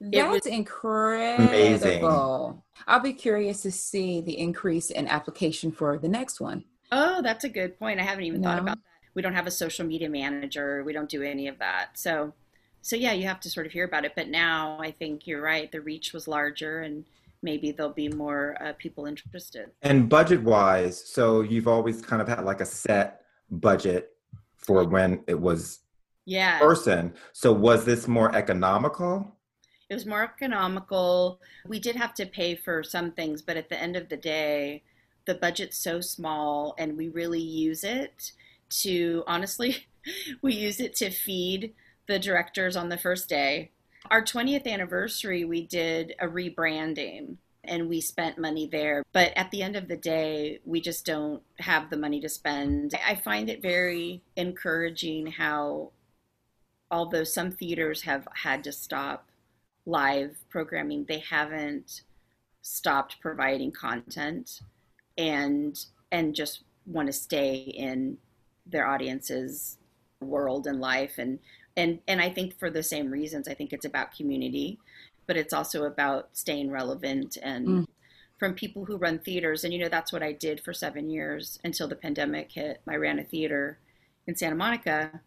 [0.00, 1.48] That's it incredible.
[1.48, 2.62] Amazing.
[2.86, 6.64] I'll be curious to see the increase in application for the next one.
[6.90, 8.00] Oh, that's a good point.
[8.00, 8.48] I haven't even no.
[8.48, 8.82] thought about that.
[9.14, 10.82] We don't have a social media manager.
[10.84, 11.90] We don't do any of that.
[11.94, 12.34] So,
[12.82, 14.12] so yeah, you have to sort of hear about it.
[14.16, 15.70] But now I think you're right.
[15.70, 17.04] The reach was larger, and
[17.42, 19.70] maybe there'll be more uh, people interested.
[19.82, 24.11] And budget wise, so you've always kind of had like a set budget
[24.62, 25.80] for when it was
[26.24, 27.14] yeah person.
[27.32, 29.36] So was this more economical?
[29.88, 31.40] It was more economical.
[31.66, 34.82] We did have to pay for some things, but at the end of the day,
[35.26, 38.32] the budget's so small and we really use it
[38.80, 39.86] to honestly,
[40.42, 41.74] we use it to feed
[42.08, 43.70] the directors on the first day.
[44.10, 49.04] Our 20th anniversary, we did a rebranding and we spent money there.
[49.12, 52.94] But at the end of the day, we just don't have the money to spend.
[53.06, 55.92] I find it very encouraging how,
[56.90, 59.28] although some theaters have had to stop
[59.86, 62.02] live programming, they haven't
[62.62, 64.60] stopped providing content
[65.18, 68.16] and and just want to stay in
[68.66, 69.78] their audience's
[70.20, 71.40] world and life and
[71.76, 74.78] and and I think for the same reasons I think it's about community
[75.26, 77.86] but it's also about staying relevant and mm.
[78.38, 79.64] from people who run theaters.
[79.64, 82.80] And, you know, that's what I did for seven years until the pandemic hit.
[82.88, 83.78] I ran a theater
[84.26, 85.20] in Santa Monica.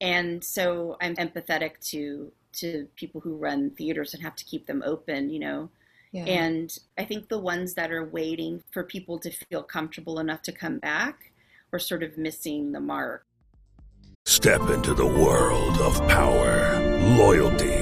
[0.00, 4.82] And so I'm empathetic to to people who run theaters and have to keep them
[4.84, 5.70] open, you know.
[6.12, 6.24] Yeah.
[6.24, 10.52] And I think the ones that are waiting for people to feel comfortable enough to
[10.52, 11.32] come back
[11.72, 13.24] are sort of missing the mark.
[14.26, 16.78] Step into the world of power,
[17.16, 17.81] loyalty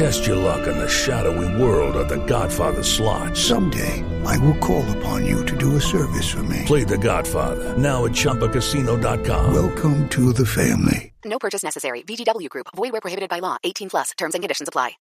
[0.00, 3.36] Test your luck in the shadowy world of The Godfather slot.
[3.36, 6.62] Someday, I will call upon you to do a service for me.
[6.64, 9.52] Play The Godfather, now at ChumbaCasino.com.
[9.52, 11.12] Welcome to the family.
[11.26, 12.00] No purchase necessary.
[12.00, 12.68] VGW Group.
[12.74, 13.58] Void where prohibited by law.
[13.62, 14.12] 18 plus.
[14.16, 14.92] Terms and conditions apply.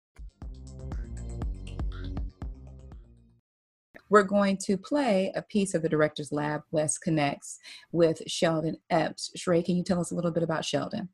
[4.10, 7.60] we're going to play a piece of the Director's Lab West Connects
[7.92, 9.32] with Sheldon Epps.
[9.38, 11.10] Che'Rae, can you tell us a little bit about Sheldon?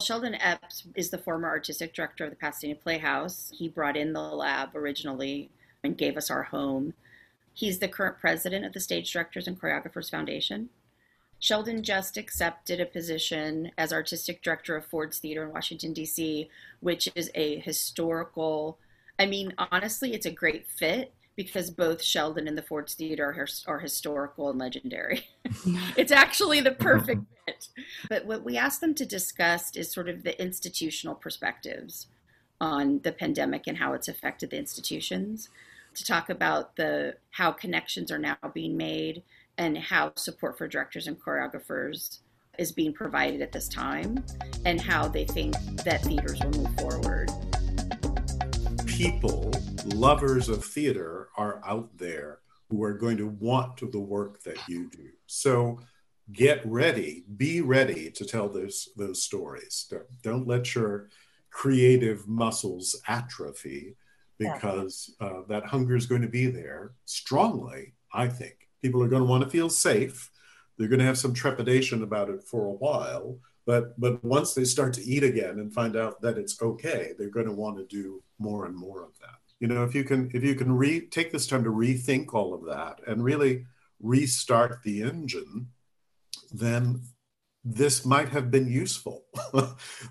[0.00, 3.50] Sheldon Epps is the former artistic director of the Pasadena Playhouse.
[3.56, 5.50] He brought in the lab originally
[5.82, 6.94] and gave us our home.
[7.54, 10.68] He's the current president of the Stage Directors and Choreographers Foundation.
[11.38, 17.08] Sheldon just accepted a position as artistic director of Ford's Theater in Washington, D.C., which
[17.14, 18.78] is a historical,
[19.18, 23.74] I mean, honestly, it's a great fit because both Sheldon and the Ford's Theater are,
[23.74, 25.26] are historical and legendary.
[25.96, 27.68] it's actually the perfect fit.
[28.08, 32.06] But what we asked them to discuss is sort of the institutional perspectives
[32.58, 35.50] on the pandemic and how it's affected the institutions.
[35.94, 39.22] To talk about the how connections are now being made
[39.58, 42.18] and how support for directors and choreographers
[42.58, 44.24] is being provided at this time
[44.64, 47.30] and how they think that theaters will move forward
[48.96, 49.52] people,
[49.84, 52.38] lovers of theater, are out there
[52.70, 55.08] who are going to want to the work that you do.
[55.26, 55.80] So
[56.32, 59.86] get ready, be ready to tell those those stories.
[59.90, 61.10] Don't, don't let your
[61.50, 63.96] creative muscles atrophy
[64.38, 67.92] because uh, that hunger is going to be there strongly.
[68.14, 70.30] I think people are going to want to feel safe.
[70.78, 74.64] They're going to have some trepidation about it for a while, but but once they
[74.64, 77.84] start to eat again and find out that it's okay, they're going to want to
[77.84, 79.40] do more and more of that.
[79.58, 82.54] You know, if you can if you can re take this time to rethink all
[82.54, 83.66] of that and really
[84.00, 85.68] restart the engine,
[86.52, 87.02] then
[87.64, 89.24] this might have been useful.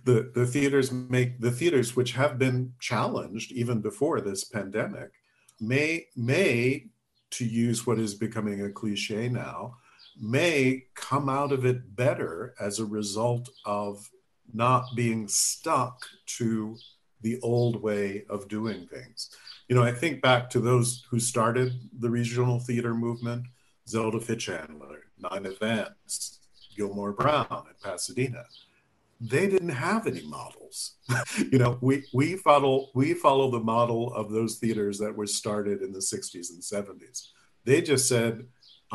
[0.03, 5.11] the the theaters make the theaters which have been challenged even before this pandemic
[5.61, 6.87] may may
[7.31, 9.77] to use what is becoming a cliche now
[10.19, 14.09] may come out of it better as a result of
[14.53, 16.77] not being stuck to
[17.21, 19.29] the old way of doing things.
[19.67, 23.47] You know, I think back to those who started the regional theater movement,
[23.87, 26.39] Zelda Fichandler, Nina Vance,
[26.77, 28.45] Gilmor Brown in Pasadena.
[29.19, 30.95] They didn't have any models.
[31.51, 35.81] you know, we, we follow we follow the model of those theaters that were started
[35.81, 37.29] in the 60s and 70s.
[37.63, 38.45] They just said,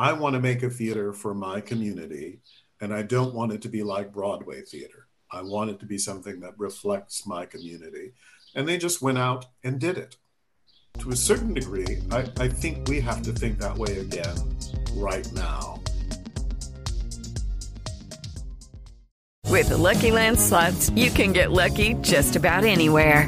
[0.01, 2.39] I want to make a theater for my community,
[2.81, 5.05] and I don't want it to be like Broadway theater.
[5.31, 8.13] I want it to be something that reflects my community.
[8.55, 10.17] And they just went out and did it.
[11.01, 14.35] To a certain degree, I, I think we have to think that way again
[14.95, 15.83] right now.
[19.49, 23.27] With the Lucky Land slots, you can get lucky just about anywhere.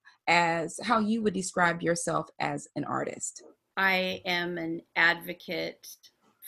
[0.27, 3.43] as how you would describe yourself as an artist.
[3.77, 5.87] I am an advocate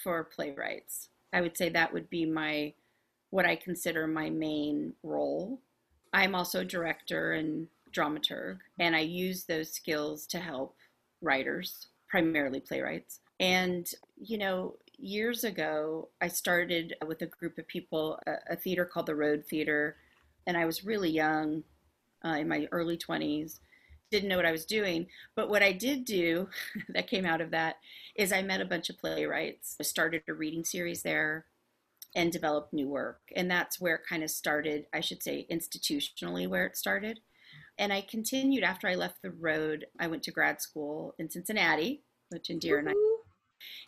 [0.03, 1.09] for playwrights.
[1.31, 2.73] I would say that would be my
[3.29, 5.59] what I consider my main role.
[6.13, 10.75] I'm also a director and dramaturg, and I use those skills to help
[11.21, 13.21] writers, primarily playwrights.
[13.39, 18.85] And, you know, years ago, I started with a group of people, a, a theater
[18.85, 19.97] called the Road Theater,
[20.45, 21.63] and I was really young,
[22.25, 23.59] uh, in my early 20s,
[24.11, 25.07] didn't know what I was doing.
[25.35, 26.47] But what I did do
[26.89, 27.77] that came out of that
[28.15, 31.45] is I met a bunch of playwrights, I started a reading series there,
[32.15, 33.21] and developed new work.
[33.35, 37.19] And that's where it kind of started, I should say, institutionally, where it started.
[37.77, 39.87] And I continued after I left the road.
[39.99, 42.93] I went to grad school in Cincinnati, which Indira and I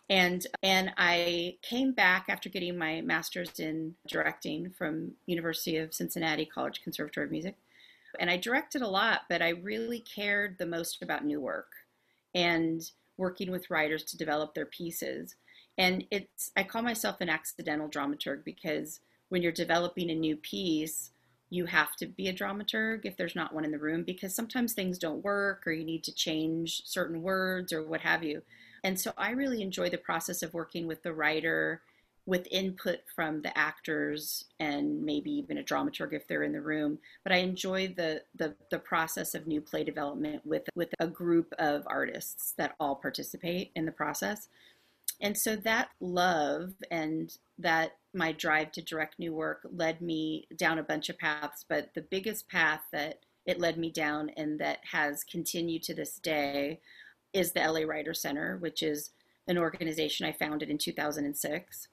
[0.08, 6.46] and and I came back after getting my master's in directing from University of Cincinnati
[6.46, 7.56] College Conservatory of Music.
[8.18, 11.72] And I directed a lot, but I really cared the most about new work
[12.34, 12.82] and
[13.16, 15.34] working with writers to develop their pieces.
[15.78, 21.10] And it's I call myself an accidental dramaturg because when you're developing a new piece,
[21.50, 24.72] you have to be a dramaturg if there's not one in the room because sometimes
[24.72, 28.42] things don't work or you need to change certain words or what have you.
[28.82, 31.82] And so I really enjoy the process of working with the writer
[32.26, 36.98] with input from the actors and maybe even a dramaturg if they're in the room.
[37.22, 41.52] But I enjoy the the, the process of new play development with with a group
[41.58, 44.48] of artists that all participate in the process.
[45.20, 50.78] And so that love and that my drive to direct new work led me down
[50.78, 54.80] a bunch of paths, but the biggest path that it led me down and that
[54.92, 56.80] has continued to this day
[57.32, 59.10] is the LA Writer Center, which is
[59.46, 61.88] an organization I founded in 2006.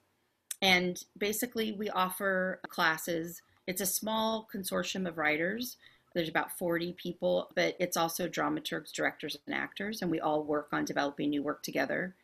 [0.64, 3.42] And basically, we offer classes.
[3.66, 5.76] It's a small consortium of writers.
[6.14, 10.68] There's about 40 people, but it's also dramaturgs, directors, and actors, and we all work
[10.72, 12.14] on developing new work together.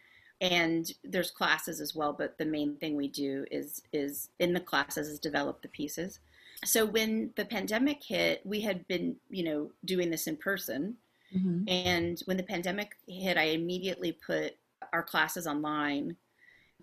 [0.40, 4.61] And there's classes as well, but the main thing we do is is in the
[4.61, 6.20] classes is develop the pieces.
[6.64, 10.96] So when the pandemic hit, we had been, you know, doing this in person,
[11.37, 11.69] Mm-hmm.
[11.69, 14.56] And when the pandemic hit, I immediately put
[14.92, 16.17] our classes online,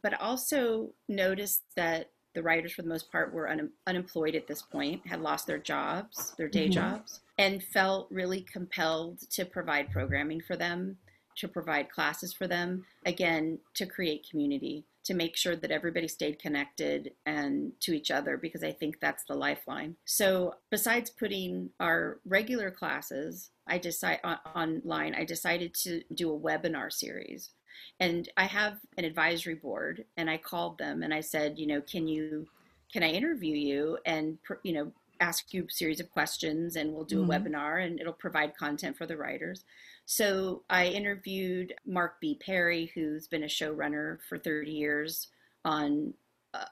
[0.01, 4.61] but also noticed that the writers, for the most part, were un- unemployed at this
[4.61, 6.73] point, had lost their jobs, their day mm-hmm.
[6.73, 10.97] jobs, and felt really compelled to provide programming for them,
[11.37, 16.37] to provide classes for them, again, to create community, to make sure that everybody stayed
[16.37, 19.95] connected and to each other because I think that's the lifeline.
[20.05, 26.39] So, besides putting our regular classes, I decide on, online, I decided to do a
[26.39, 27.51] webinar series.
[27.99, 31.81] And I have an advisory board and I called them and I said, you know,
[31.81, 32.47] can you
[32.91, 37.03] can I interview you and you know ask you a series of questions and we'll
[37.03, 37.29] do a Mhm.
[37.43, 39.65] webinar and it'll provide content for the writers.
[40.05, 42.35] So I interviewed Mark B.
[42.35, 45.27] Perry, who's been a showrunner for 30 years
[45.65, 46.13] on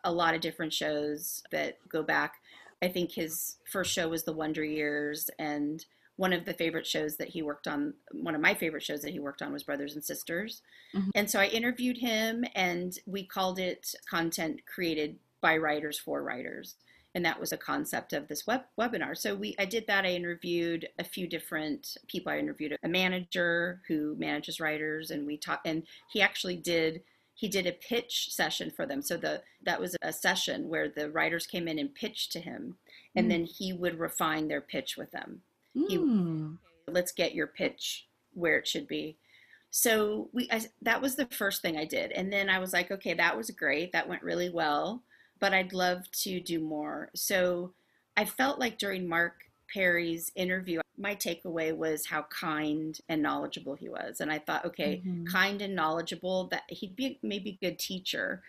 [0.03, 2.41] a lot of different shows that go back.
[2.81, 5.85] I think his first show was The Wonder Years, and
[6.17, 9.11] one of the favorite shows that he worked on, one of my favorite shows that
[9.11, 10.61] he worked on was Brothers and Sisters.
[10.93, 11.11] Mhm.
[11.15, 16.75] And so I interviewed him, and we called it Content Created by Writers for Writers
[17.15, 19.17] and that was a concept of this web webinar.
[19.17, 20.05] So we I did that.
[20.05, 22.31] I interviewed a few different people.
[22.31, 25.65] I interviewed a manager who manages writers, and we talked.
[25.65, 27.01] And he actually did
[27.33, 29.01] he did a pitch session for them.
[29.01, 32.77] So the that was a session where the writers came in and pitched to him,
[33.15, 33.29] and Mm.
[33.29, 35.41] then he would refine their pitch with them.
[35.75, 36.57] He, Mm.
[36.87, 39.17] let's get your pitch where it should be.
[39.71, 42.91] So we I, that was the first thing I did, and then I was like,
[42.91, 43.91] okay, that was great.
[43.91, 45.03] That went really well,
[45.39, 47.09] but I'd love to do more.
[47.13, 47.73] So
[48.15, 49.33] I felt like during Mark
[49.73, 55.01] Perry's interview, my takeaway was how kind and knowledgeable he was, and I thought, okay,
[55.05, 55.27] Mhm.
[55.29, 58.43] kind and knowledgeable, that he'd be maybe a good teacher.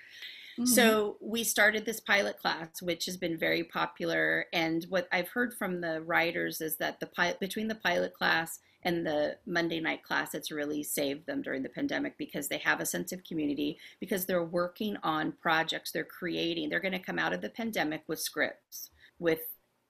[0.59, 0.67] Mhm.
[0.67, 4.47] So we started this pilot class, which has been very popular.
[4.53, 8.59] And what I've heard from the writers is that the pilot between the pilot class
[8.83, 12.81] and the Monday night class, it's really saved them during the pandemic because they have
[12.81, 17.19] a sense of community, because they're working on projects, they're creating, they're going to come
[17.19, 19.41] out of the pandemic with scripts, with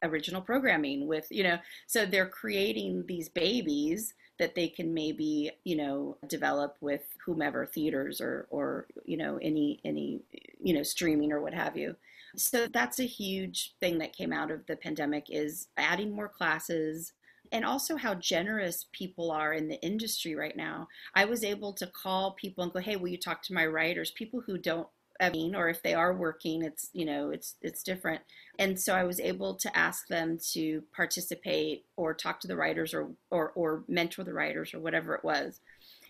[0.02, 5.76] original programming, with, you know, so they're creating these babies that they can maybe, you
[5.76, 10.20] know, develop with whomever theaters or, or, you know, any, any,
[10.62, 11.96] you know, streaming or what have you.
[12.36, 17.12] So that's a huge thing that came out of the pandemic is adding more classes,
[17.52, 20.88] and also how generous people are in the industry right now.
[21.14, 24.10] I was able to call people and go, "Hey, will you talk to my writers?"
[24.10, 24.88] People who don't
[25.20, 28.22] I mean, or if they are working, it's you know, it's it's different.
[28.58, 32.94] And so I was able to ask them to participate or talk to the writers
[32.94, 35.60] or or or mentor the writers or whatever it was.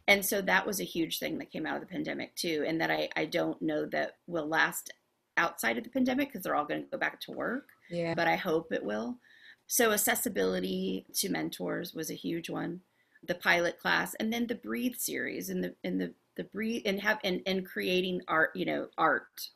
[0.09, 2.81] And so that was a huge thing that came out of the pandemic too, and
[2.81, 4.93] that I I don't know that will last
[5.37, 7.69] outside of the pandemic because they're all going to go back to work.
[7.91, 8.15] Yeah.
[8.15, 9.19] But I hope it will.
[9.67, 12.81] So accessibility to mentors was a huge one.
[13.27, 17.01] The pilot class and then the breathe series and the and the the breathe and
[17.01, 19.49] have and, and creating art, you know, art.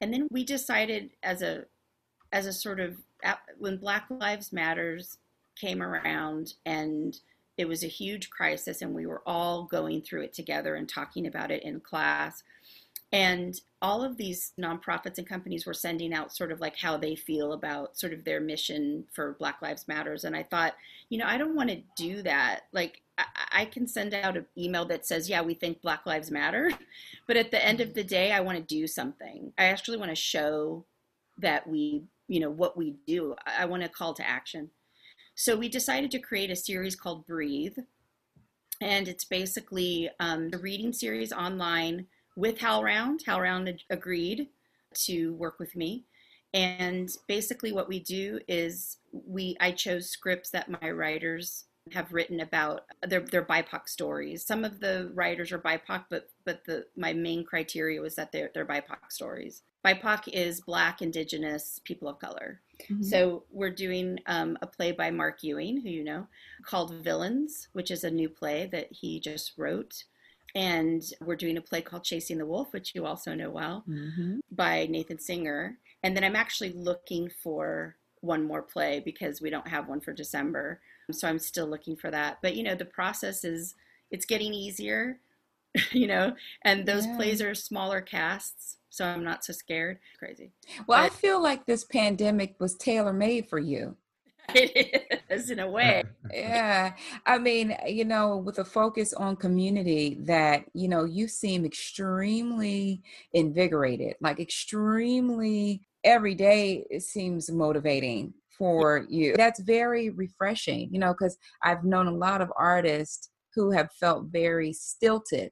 [0.00, 1.64] And then we decided as a
[2.32, 2.96] as a sort of
[3.58, 5.18] when Black Lives Matters
[5.56, 7.18] came around and
[7.58, 11.26] it was a huge crisis and we were all going through it together and talking
[11.26, 12.42] about it in class.
[13.12, 17.16] And all of these nonprofits and companies were sending out sort of like how they
[17.16, 20.24] feel about sort of their mission for Black Lives Matters.
[20.24, 20.74] And I thought,
[21.08, 22.62] you know, I don't want to do that.
[22.72, 23.02] Like,
[23.52, 26.72] I, can send out an email that says, yeah, we think Black Lives Matter.
[27.26, 29.52] But at the end of the day, I want to do something.
[29.56, 30.84] I actually want to show
[31.38, 33.36] that we, you know, what we do.
[33.46, 34.70] I, want a call to action.
[35.36, 37.76] So we decided to create a series called Breathe.
[38.80, 42.06] And it's basically um, reading series online
[42.36, 43.22] with HowlRound.
[43.24, 44.48] HowlRound agreed
[45.04, 46.06] to work with me.
[46.52, 52.40] And basically what we do is we I chose scripts that my writers have written
[52.40, 54.44] about their their BIPOC stories.
[54.44, 58.50] Some of the writers are BIPOC, but but the my main criteria was that they're
[58.54, 59.62] they're BIPOC stories.
[59.84, 62.60] BIPOC is Black, Indigenous, people of color.
[62.90, 63.04] Mhm.
[63.04, 66.26] So we're doing um, a play by Mark Ewing, who you know,
[66.62, 70.04] called Villains, which is a new play that he just wrote.
[70.54, 74.40] And we're doing a play called Chasing the Wolf, which you also know well, Mhm.
[74.50, 75.78] by Nathan Singer.
[76.02, 80.12] And then I'm actually looking for one more play because we don't have one for
[80.12, 80.80] December.
[81.12, 82.38] So I'm still looking for that.
[82.42, 83.74] But you know, the process is
[84.10, 85.20] it's getting easier,
[85.92, 86.34] you know,
[86.64, 87.16] and those Yeah.
[87.16, 89.98] plays are smaller casts, so I'm not so scared.
[90.18, 90.52] Crazy.
[90.86, 93.96] Well, I feel like this pandemic was tailor made for you.
[94.54, 96.02] It is in a way.
[96.32, 96.92] yeah
[97.26, 103.02] i mean you know with a focus on community that you know you seem extremely
[103.32, 111.12] invigorated like extremely every day it seems motivating for you that's very refreshing you know
[111.14, 115.50] because i've known a lot of artists who have felt very stilted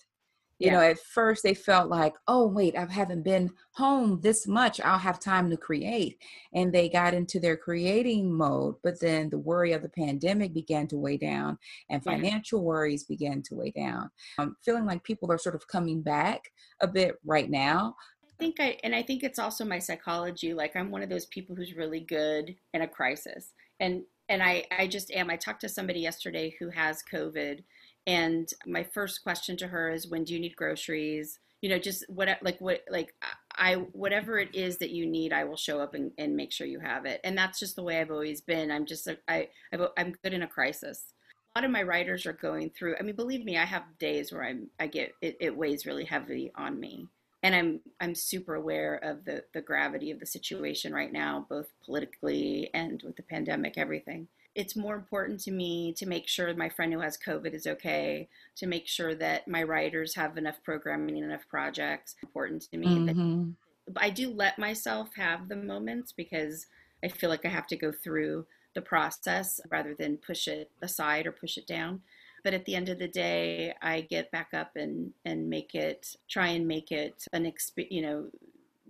[0.60, 0.72] You Yeah.
[0.74, 3.46] know, at first they felt like, oh, wait, I haven't been
[3.82, 4.80] home this much.
[4.80, 6.14] I'll have time to create.
[6.52, 8.74] And they got into their creating mode.
[8.82, 11.58] But then the worry of the pandemic began to weigh down
[11.90, 12.12] and Yeah.
[12.14, 14.10] financial worries began to weigh down.
[14.40, 16.40] I'm feeling like people are sort of coming back
[16.80, 17.94] a bit right now.
[18.38, 20.54] I think I and I think it's also my psychology.
[20.54, 23.52] Like I'm one of those people who's really good in a crisis.
[23.80, 25.28] And and I I just am.
[25.28, 27.64] I talked to somebody yesterday who has COVID
[28.06, 31.40] and my first question to her is when do you need groceries?
[31.60, 33.12] You know, just what like what like
[33.56, 36.66] I whatever it is that you need, I will show up and, and make sure
[36.68, 37.20] you have it.
[37.24, 38.70] And that's just the way I've always been.
[38.70, 41.12] I'm just I'm good in a crisis.
[41.56, 42.94] A lot of my writers are going through.
[43.00, 46.04] I mean, believe me, I have days where I'm I get it, it weighs really
[46.04, 47.08] heavy on me
[47.42, 51.68] and I'm I'm super aware of the the gravity of the situation right now, both
[51.84, 54.28] politically and with the pandemic, everything.
[54.54, 58.28] It's more important to me to make sure my friend who has COVID is okay,
[58.56, 62.16] to make sure that my writers have enough programming and enough projects.
[62.22, 63.56] Important to me that Mhm.
[63.96, 66.66] I do let myself have the moments because
[67.02, 71.26] I feel like I have to go through the process rather than push it aside
[71.26, 72.02] or push it down.
[72.44, 76.16] But at the end of the day, I get back up and and make it
[76.28, 78.26] try and make it an exp- you know,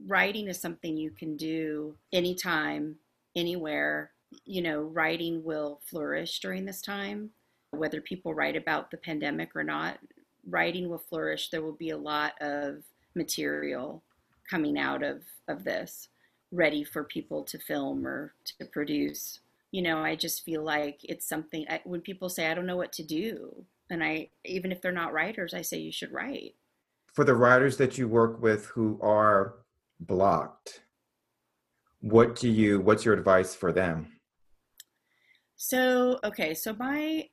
[0.06, 2.96] writing is something you can do anytime,
[3.36, 4.10] anywhere.
[4.44, 7.30] You know, writing will flourish during this time,
[7.70, 9.98] whether people write about the pandemic or not.
[10.48, 11.50] Writing will flourish.
[11.50, 12.82] There will be a lot of
[13.14, 14.02] material
[14.48, 16.08] coming out of of this
[16.50, 19.40] ready for people to film or to produce
[19.70, 22.76] you know i just feel like it's something I, when people say i don't know
[22.76, 26.54] what to do and i even if they're not writers i say you should write.
[27.12, 29.54] For the writers that you work with who are
[29.98, 30.82] blocked,
[32.00, 34.12] what do you what's your advice for them?
[35.60, 37.24] so okay so my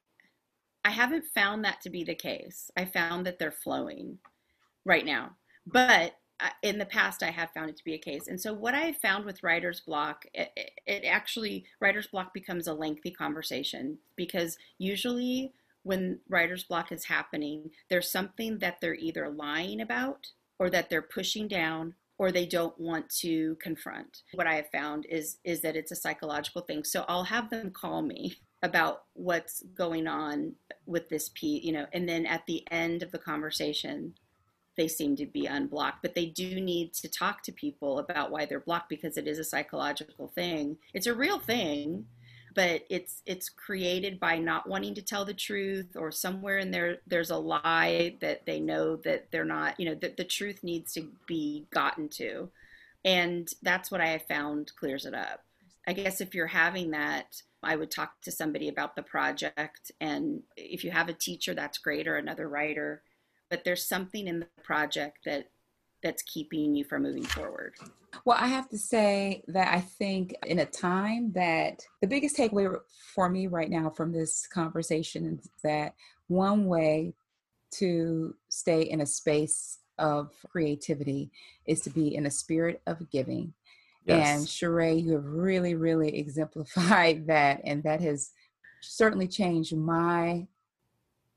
[0.83, 2.71] i haven't found that to be the case.
[2.75, 4.17] I found that they're flowing
[4.83, 5.31] right now.
[5.65, 6.13] But
[6.61, 8.27] in the past i have found it to be a case.
[8.27, 12.67] And so what i found with writer's block it, it, it actually writer's block becomes
[12.67, 19.29] a lengthy conversation because usually when writer's block is happening there's something that they're either
[19.29, 20.27] lying about
[20.59, 24.23] or that they're pushing down or they don't want to confront.
[24.33, 26.83] What i have found is is that it's a psychological thing.
[26.83, 30.55] So i'll have them call me about what's going on
[30.85, 34.13] with this piece you know and then at the end of the conversation
[34.77, 38.45] they seem to be unblocked but they do need to talk to people about why
[38.45, 40.77] they're blocked because it is a psychological thing.
[40.93, 42.05] It's a real thing
[42.55, 46.97] but it's it's created by not wanting to tell the truth or somewhere in there
[47.05, 50.93] there's a lie that they know that they're not you know that the truth needs
[50.93, 52.49] to be gotten to.
[53.03, 55.43] And that's what i have found clears it up.
[55.87, 60.41] I guess if you're having that i would talk to somebody about the project and
[60.55, 63.03] if you have a teacher that's great or another writer
[63.49, 65.49] but there's something in the project that
[66.03, 67.73] that's keeping you from moving forward
[68.25, 72.75] Well, I have to say that I think in a time that the biggest takeaway
[73.13, 75.95] for me right now from this conversation is that
[76.27, 77.13] one way
[77.71, 81.31] to stay in a space of creativity
[81.65, 83.53] is to be in a spirit of giving.
[84.07, 84.45] And Yes.
[84.47, 88.31] Che'Rae, you have really, really exemplified that, and that has
[88.81, 90.47] certainly changed my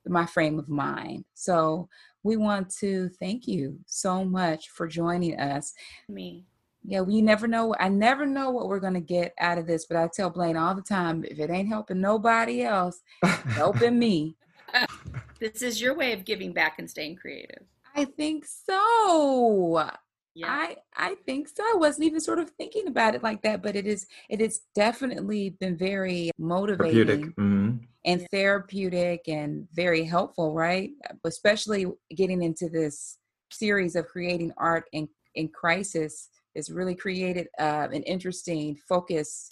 [0.07, 1.25] my frame of mind.
[1.35, 1.89] So
[2.23, 5.73] we want to thank you so much for joining us.
[6.09, 6.45] me
[6.85, 7.75] Yeah, we never know.
[7.79, 10.75] I never know what we're gonna get out of this, but I tell Blaine all
[10.75, 14.37] the time, if it ain't helping nobody else, it's helping me.
[15.41, 17.65] this is your way of giving back and staying creative
[17.99, 19.91] I think so.
[20.35, 20.47] Yeah.
[20.47, 21.65] I I think so.
[21.65, 24.61] I wasn't even sort of thinking about it like that, but it is it has
[24.75, 27.88] definitely been very motivating Therapeutic.
[28.05, 30.91] And therapeutic and very helpful, right?
[31.25, 33.19] Especially getting into this
[33.51, 39.49] series of creating art in in crisis has really created uh, an interesting focus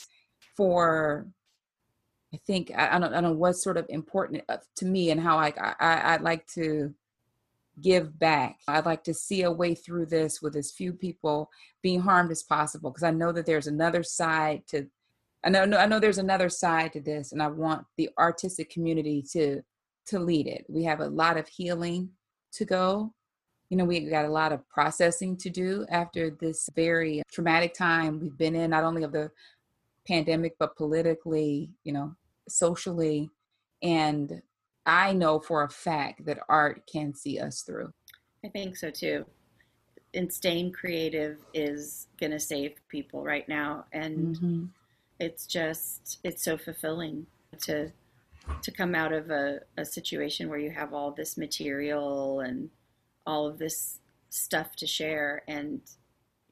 [0.56, 1.26] for
[2.34, 5.10] I think I, I don't I don't know what's sort of important uh, to me
[5.10, 6.94] and how I, I I'd like to
[7.80, 8.58] give back.
[8.68, 11.50] I'd like to see a way through this with as few people
[11.82, 14.86] being harmed as possible because I know that there's another side to
[15.46, 19.22] I know I know there's another side to this and I want the artistic community
[19.32, 19.62] to
[20.06, 20.64] to lead it.
[20.68, 22.10] We have a lot of healing
[22.52, 23.14] to go.
[23.70, 28.20] You know, we got a lot of processing to do after this very traumatic time
[28.20, 29.30] we've been in not only of the
[30.06, 32.14] pandemic but politically, you know,
[32.48, 33.30] socially
[33.82, 34.42] and
[34.84, 37.92] I know for a fact that art can see us through.
[38.44, 39.26] I think so too.
[40.14, 43.86] And staying creative is going to save people right now.
[43.92, 44.70] And Mhm.
[45.18, 47.26] It's just, it's so fulfilling
[47.62, 47.90] to
[48.62, 52.70] to come out of a, a situation where you have all this material and
[53.26, 53.98] all of this
[54.30, 55.80] stuff to share and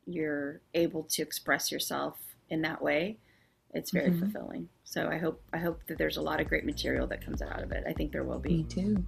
[0.05, 2.19] you're able to express yourself
[2.51, 3.17] in that way,
[3.73, 4.19] it's very Mhm.
[4.19, 4.69] fulfilling.
[4.83, 7.62] So I hope I hope that there's a lot of great material that comes out
[7.62, 7.85] of it.
[7.87, 8.57] I think there will be.
[8.59, 9.05] Me too.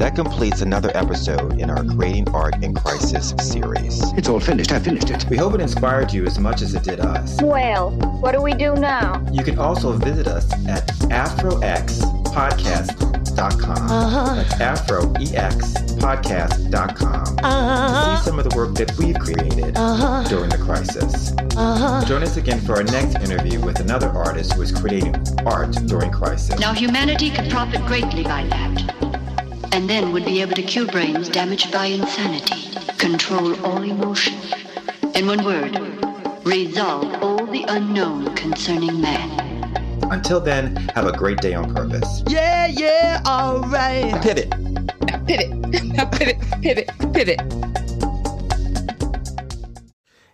[0.00, 4.02] That completes another episode in our Creating Art in Crisis series.
[4.14, 4.72] It's all finished.
[4.72, 5.26] I finished it.
[5.28, 7.36] We hope it inspired you as much as it did us.
[7.42, 7.90] Well,
[8.22, 9.22] what do we do now?
[9.30, 13.90] You can also visit us at afroxpodcast.com.
[13.90, 14.42] Uh-huh.
[14.58, 18.14] That's afroexpodcast.com Uh-huh.
[18.14, 20.24] to see some of the work that we've created Uh-huh.
[20.30, 21.32] during the crisis.
[21.56, 22.02] Uh-huh.
[22.06, 26.10] Join us again for our next interview with another artist who is creating art during
[26.10, 26.58] crisis.
[26.58, 29.19] Now, humanity could profit greatly by that.
[29.72, 34.34] And then would be able to cure brains damaged by insanity, control all emotion.
[35.14, 35.78] In one word,
[36.44, 39.30] resolve all the unknown concerning man.
[40.10, 42.22] Until then, have a great day on purpose.
[42.26, 44.20] Yeah, yeah, alright.
[44.22, 44.50] Pivot.
[45.26, 46.12] Pivot.
[46.12, 46.38] pivot.
[46.62, 46.90] Pivot.
[47.12, 47.59] Pivot.